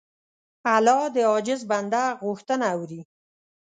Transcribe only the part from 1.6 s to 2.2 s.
بنده